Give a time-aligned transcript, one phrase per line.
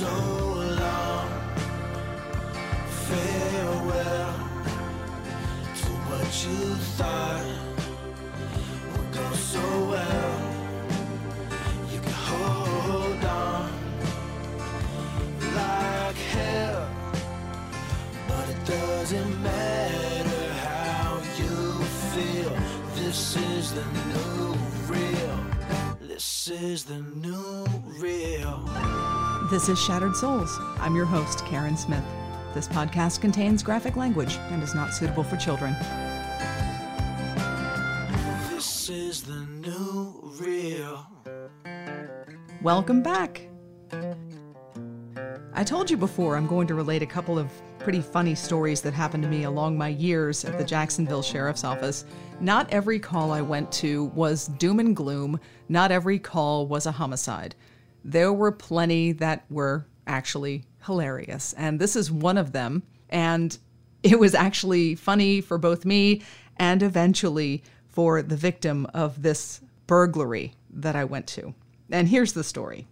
[0.00, 1.28] So long,
[3.04, 4.32] farewell
[5.80, 6.60] to what you
[6.96, 7.44] thought
[8.92, 9.60] would go so
[9.92, 10.34] well.
[11.92, 13.70] You can hold on
[15.54, 16.88] like hell,
[18.26, 22.56] but it doesn't matter how you feel.
[22.94, 24.54] This is the new
[24.94, 25.38] real.
[26.00, 27.66] This is the new
[28.00, 29.29] real.
[29.50, 30.60] This is Shattered Souls.
[30.78, 32.04] I'm your host, Karen Smith.
[32.54, 35.74] This podcast contains graphic language and is not suitable for children.
[38.48, 41.04] This is the new real.
[42.62, 43.48] Welcome back.
[45.52, 47.50] I told you before I'm going to relate a couple of
[47.80, 52.04] pretty funny stories that happened to me along my years at the Jacksonville Sheriff's Office.
[52.38, 56.92] Not every call I went to was doom and gloom, not every call was a
[56.92, 57.56] homicide.
[58.04, 62.82] There were plenty that were actually hilarious, and this is one of them.
[63.08, 63.56] And
[64.02, 66.22] it was actually funny for both me
[66.56, 71.54] and eventually for the victim of this burglary that I went to.
[71.90, 72.86] And here's the story.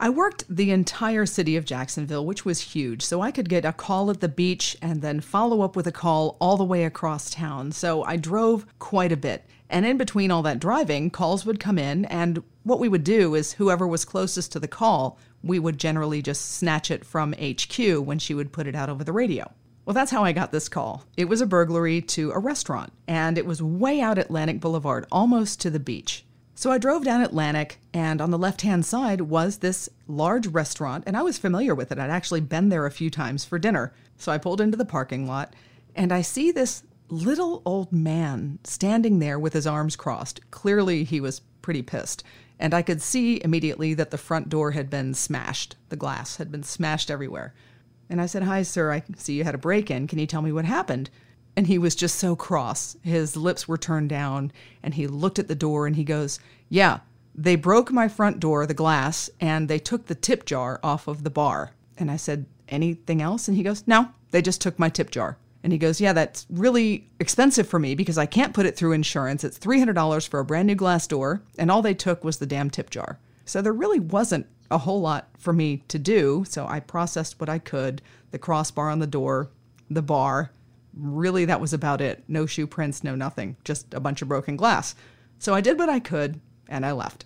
[0.00, 3.72] I worked the entire city of Jacksonville, which was huge, so I could get a
[3.72, 7.30] call at the beach and then follow up with a call all the way across
[7.30, 7.70] town.
[7.72, 9.44] So I drove quite a bit.
[9.70, 13.34] And in between all that driving, calls would come in, and what we would do
[13.34, 17.78] is whoever was closest to the call, we would generally just snatch it from HQ
[18.04, 19.50] when she would put it out over the radio.
[19.84, 21.04] Well, that's how I got this call.
[21.16, 25.60] It was a burglary to a restaurant, and it was way out Atlantic Boulevard, almost
[25.60, 26.24] to the beach.
[26.56, 31.04] So I drove down Atlantic, and on the left hand side was this large restaurant,
[31.06, 31.98] and I was familiar with it.
[31.98, 33.92] I'd actually been there a few times for dinner.
[34.18, 35.54] So I pulled into the parking lot,
[35.96, 40.48] and I see this little old man standing there with his arms crossed.
[40.52, 42.22] Clearly, he was pretty pissed.
[42.58, 45.74] And I could see immediately that the front door had been smashed.
[45.88, 47.52] The glass had been smashed everywhere.
[48.08, 50.06] And I said, Hi, sir, I see you had a break in.
[50.06, 51.10] Can you tell me what happened?
[51.56, 52.96] And he was just so cross.
[53.02, 57.00] His lips were turned down, and he looked at the door and he goes, Yeah,
[57.34, 61.22] they broke my front door, the glass, and they took the tip jar off of
[61.22, 61.72] the bar.
[61.96, 63.46] And I said, Anything else?
[63.46, 65.38] And he goes, No, they just took my tip jar.
[65.62, 68.92] And he goes, Yeah, that's really expensive for me because I can't put it through
[68.92, 69.44] insurance.
[69.44, 72.70] It's $300 for a brand new glass door, and all they took was the damn
[72.70, 73.18] tip jar.
[73.44, 76.44] So there really wasn't a whole lot for me to do.
[76.48, 79.48] So I processed what I could the crossbar on the door,
[79.88, 80.50] the bar.
[80.96, 82.24] Really, that was about it.
[82.28, 84.94] No shoe prints, no nothing, just a bunch of broken glass.
[85.38, 87.24] So I did what I could, and I left.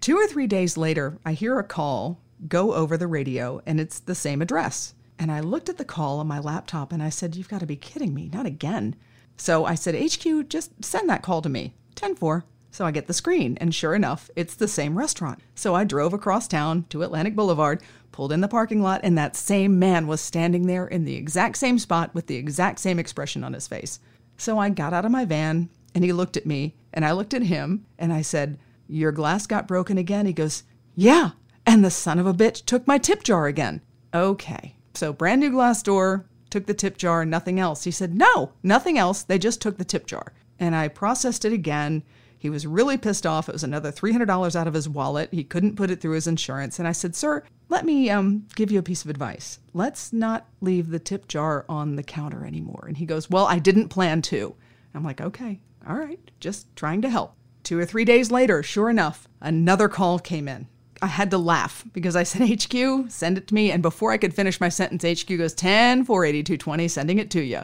[0.00, 3.98] Two or three days later, I hear a call go over the radio, and it's
[3.98, 4.94] the same address.
[5.18, 7.66] And I looked at the call on my laptop and I said, You've got to
[7.66, 8.94] be kidding me, not again.
[9.36, 11.74] So I said, HQ, just send that call to me.
[11.96, 12.44] 10 4.
[12.70, 15.40] So I get the screen, and sure enough, it's the same restaurant.
[15.54, 17.82] So I drove across town to Atlantic Boulevard,
[18.12, 21.56] pulled in the parking lot, and that same man was standing there in the exact
[21.56, 24.00] same spot with the exact same expression on his face.
[24.36, 27.34] So I got out of my van, and he looked at me, and I looked
[27.34, 30.26] at him, and I said, Your glass got broken again?
[30.26, 30.62] He goes,
[30.94, 31.30] Yeah.
[31.66, 33.82] And the son of a bitch took my tip jar again.
[34.14, 34.76] Okay.
[34.94, 37.84] So brand new glass door, took the tip jar, nothing else.
[37.84, 39.22] He said, No, nothing else.
[39.22, 40.32] They just took the tip jar.
[40.58, 42.02] And I processed it again.
[42.38, 43.48] He was really pissed off.
[43.48, 45.28] It was another $300 out of his wallet.
[45.32, 46.78] He couldn't put it through his insurance.
[46.78, 49.58] And I said, Sir, let me um, give you a piece of advice.
[49.74, 52.84] Let's not leave the tip jar on the counter anymore.
[52.86, 54.54] And he goes, Well, I didn't plan to.
[54.94, 57.34] I'm like, Okay, all right, just trying to help.
[57.64, 60.68] Two or three days later, sure enough, another call came in.
[61.02, 63.70] I had to laugh because I said, HQ, send it to me.
[63.70, 67.40] And before I could finish my sentence, HQ goes 10 480 220, sending it to
[67.40, 67.62] you.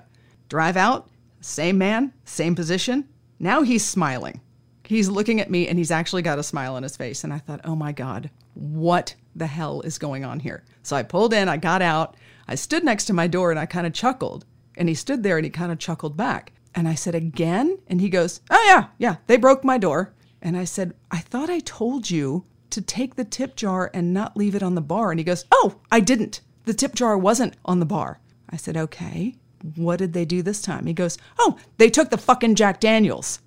[0.48, 1.08] Drive out,
[1.40, 3.08] same man, same position.
[3.38, 4.40] Now he's smiling.
[4.86, 7.24] He's looking at me and he's actually got a smile on his face.
[7.24, 10.64] And I thought, oh my God, what the hell is going on here?
[10.82, 12.16] So I pulled in, I got out,
[12.46, 14.44] I stood next to my door and I kind of chuckled.
[14.76, 16.52] And he stood there and he kind of chuckled back.
[16.74, 17.78] And I said, again?
[17.86, 20.12] And he goes, oh yeah, yeah, they broke my door.
[20.42, 22.44] And I said, I thought I told you
[22.74, 25.10] to take the tip jar and not leave it on the bar.
[25.10, 26.40] And he goes, Oh, I didn't.
[26.64, 28.20] The tip jar wasn't on the bar.
[28.50, 29.36] I said, Okay.
[29.76, 30.86] What did they do this time?
[30.86, 33.38] He goes, Oh, they took the fucking Jack Daniels.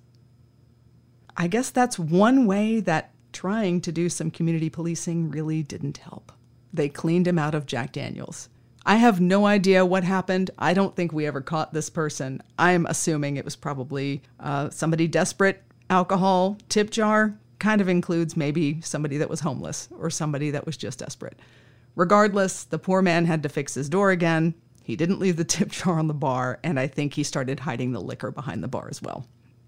[1.40, 6.32] I guess that's one way that trying to do some community policing really didn't help.
[6.72, 8.48] They cleaned him out of Jack Daniels.
[8.84, 10.50] I have no idea what happened.
[10.58, 12.42] I don't think we ever caught this person.
[12.58, 18.80] I'm assuming it was probably uh, somebody desperate, alcohol, tip jar, kind of includes maybe
[18.80, 21.38] somebody that was homeless or somebody that was just desperate.
[21.94, 24.54] Regardless, the poor man had to fix his door again.
[24.82, 27.92] He didn't leave the tip jar on the bar, and I think he started hiding
[27.92, 29.24] the liquor behind the bar as well.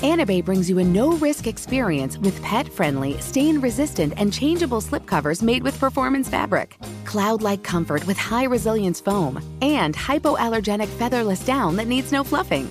[0.00, 6.26] Anabei brings you a no-risk experience with pet-friendly, stain-resistant, and changeable slipcovers made with performance
[6.26, 12.70] fabric, cloud-like comfort with high-resilience foam, and hypoallergenic featherless down that needs no fluffing.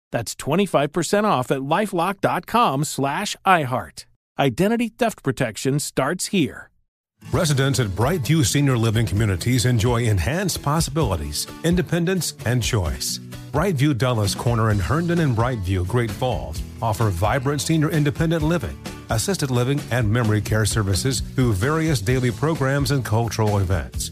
[0.11, 4.05] That's 25% off at lifelock.com slash iHeart.
[4.37, 6.69] Identity theft protection starts here.
[7.31, 13.19] Residents at Brightview Senior Living Communities enjoy enhanced possibilities, independence, and choice.
[13.53, 18.77] Brightview Dulles Corner in Herndon and Brightview, Great Falls, offer vibrant senior independent living,
[19.11, 24.11] assisted living, and memory care services through various daily programs and cultural events.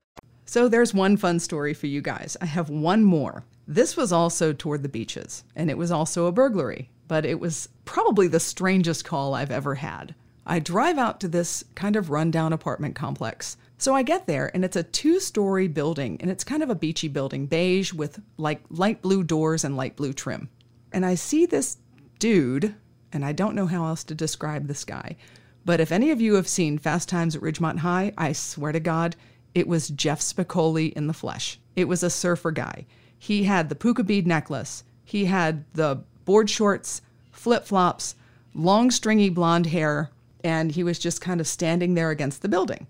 [0.51, 2.35] So there's one fun story for you guys.
[2.41, 3.45] I have one more.
[3.69, 7.69] This was also toward the beaches, and it was also a burglary, but it was
[7.85, 10.13] probably the strangest call I've ever had.
[10.45, 13.55] I drive out to this kind of rundown apartment complex.
[13.77, 16.75] So I get there, and it's a two story building, and it's kind of a
[16.75, 20.49] beachy building, beige with like light blue doors and light blue trim.
[20.91, 21.77] And I see this
[22.19, 22.75] dude,
[23.13, 25.15] and I don't know how else to describe this guy,
[25.63, 28.81] but if any of you have seen Fast Times at Ridgemont High, I swear to
[28.81, 29.15] God,
[29.53, 31.59] it was Jeff Spicoli in the flesh.
[31.75, 32.85] It was a surfer guy.
[33.17, 38.15] He had the puka bead necklace, he had the board shorts, flip flops,
[38.53, 40.09] long stringy blonde hair,
[40.43, 42.87] and he was just kind of standing there against the building.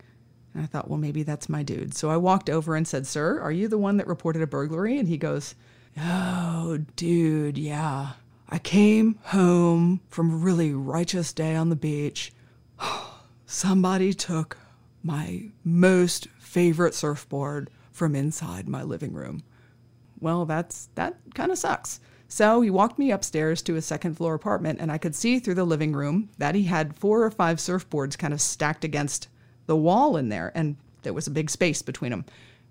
[0.54, 1.96] And I thought, well, maybe that's my dude.
[1.96, 4.98] So I walked over and said, Sir, are you the one that reported a burglary?
[4.98, 5.56] And he goes,
[6.00, 8.12] Oh, dude, yeah.
[8.50, 12.34] I came home from a really righteous day on the beach.
[13.46, 14.58] Somebody took
[15.04, 19.44] my most favorite surfboard from inside my living room.
[20.20, 22.00] Well, that's that kind of sucks.
[22.28, 25.56] So he walked me upstairs to a second floor apartment, and I could see through
[25.56, 29.28] the living room that he had four or five surfboards kind of stacked against
[29.66, 32.26] the wall in there, and there was a big space between them.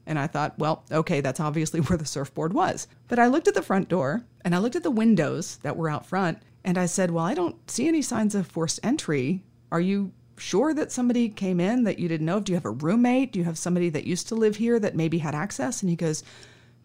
[0.06, 2.88] And I thought, well, okay, that's obviously where the surfboard was.
[3.06, 5.90] But I looked at the front door and I looked at the windows that were
[5.90, 9.42] out front, and I said, well, I don't see any signs of forced entry.
[9.70, 12.44] Are you sure that somebody came in that you didn't know of?
[12.44, 13.32] Do you have a roommate?
[13.32, 15.82] Do you have somebody that used to live here that maybe had access?
[15.82, 16.24] And he goes,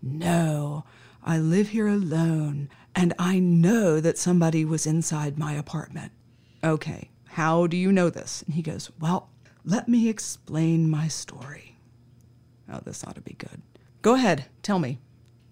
[0.02, 0.84] no,
[1.24, 6.12] I live here alone, and I know that somebody was inside my apartment.
[6.64, 8.44] Okay, how do you know this?
[8.44, 9.30] And he goes, Well,
[9.64, 11.78] let me explain my story.
[12.72, 13.64] Oh, this ought to be good.
[14.04, 15.00] Go ahead, tell me.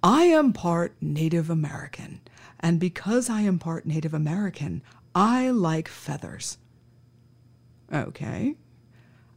[0.04, 2.22] I am part Native American,
[2.60, 4.84] and because I am part Native American,
[5.16, 6.60] I like feathers.
[7.94, 8.56] Okay.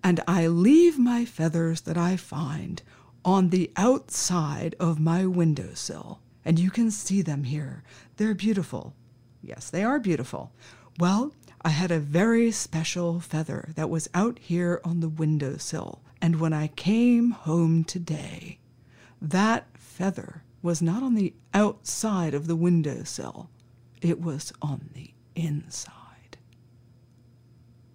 [0.02, 2.82] And I leave my feathers that I find
[3.24, 7.82] on the outside of my windowsill and you can see them here.
[8.16, 8.94] They're beautiful.
[9.42, 10.52] Yes, they are beautiful.
[10.98, 11.32] Well,
[11.62, 16.52] I had a very special feather that was out here on the windowsill, and when
[16.52, 18.60] I came home today,
[19.20, 23.50] that feather was not on the outside of the windowsill,
[24.00, 26.05] it was on the inside.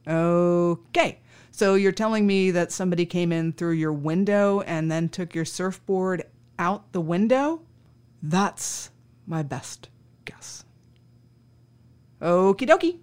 [0.08, 1.20] Okay,
[1.52, 5.46] so you're telling me that somebody came in through your window and then took your
[5.46, 6.24] surfboard
[6.58, 7.62] out the window?
[8.24, 8.90] That's
[9.28, 9.90] my best
[10.26, 10.66] guess.
[12.22, 13.00] Okie dokie.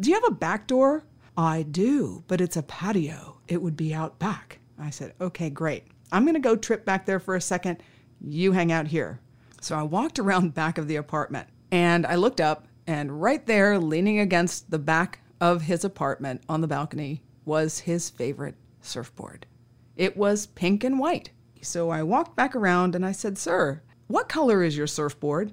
[0.00, 1.04] Do you have a back door?
[1.36, 3.40] I do, but it's a patio.
[3.48, 4.58] It would be out back.
[4.78, 5.84] I said, okay, great.
[6.12, 7.82] I'm going to go trip back there for a second.
[8.20, 9.20] You hang out here.
[9.60, 13.78] So I walked around back of the apartment and I looked up, and right there,
[13.78, 19.46] leaning against the back of his apartment on the balcony, was his favorite surfboard.
[19.96, 21.30] It was pink and white.
[21.62, 25.52] So I walked back around and I said, Sir, what color is your surfboard?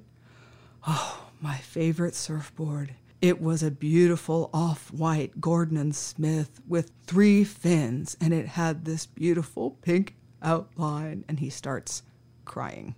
[0.88, 2.96] Oh, my favorite surfboard.
[3.22, 8.86] It was a beautiful off white Gordon and Smith with three fins, and it had
[8.86, 11.25] this beautiful pink outline.
[11.27, 12.03] And he starts
[12.46, 12.96] crying.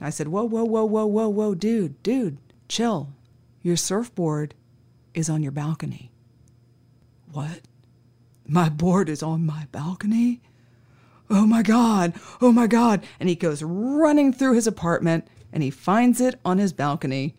[0.00, 2.38] I said, Whoa, whoa, whoa, whoa, whoa, whoa, dude, dude,
[2.68, 3.12] chill.
[3.62, 4.54] Your surfboard
[5.14, 6.10] is on your balcony.
[7.30, 7.60] What?
[8.46, 10.42] My board is on my balcony?
[11.32, 13.04] oh my God, oh my God.
[13.18, 17.34] And he goes running through his apartment and he finds it on his balcony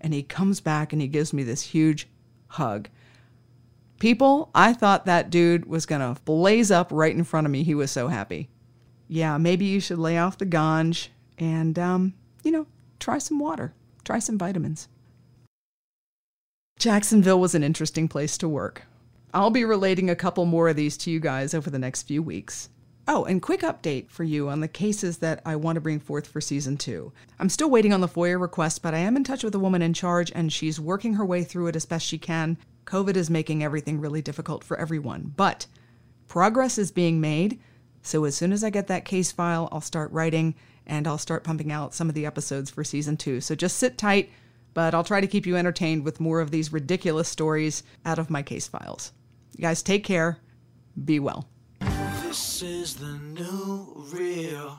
[0.00, 2.08] and he comes back and he gives me this huge
[2.48, 2.88] hug.
[3.98, 7.64] People, I thought that dude was going to blaze up right in front of me.
[7.64, 8.48] He was so happy.
[9.08, 11.08] Yeah, maybe you should lay off the ganj
[11.38, 12.66] and, um, you know,
[13.00, 14.88] try some water, try some vitamins.
[16.78, 18.84] Jacksonville was an interesting place to work.
[19.34, 22.22] I'll be relating a couple more of these to you guys over the next few
[22.22, 22.68] weeks.
[23.08, 26.28] Oh, and quick update for you on the cases that I want to bring forth
[26.28, 27.12] for season two.
[27.40, 29.82] I'm still waiting on the FOIA request, but I am in touch with the woman
[29.82, 32.56] in charge and she's working her way through it as best she can.
[32.84, 35.66] COVID is making everything really difficult for everyone, but
[36.28, 37.58] progress is being made.
[38.02, 40.54] So as soon as I get that case file, I'll start writing
[40.86, 43.40] and I'll start pumping out some of the episodes for season two.
[43.40, 44.30] So just sit tight,
[44.78, 48.30] but I'll try to keep you entertained with more of these ridiculous stories out of
[48.30, 49.10] my case files.
[49.56, 50.38] You guys take care.
[51.04, 51.48] Be well.
[52.22, 54.78] This is the new real.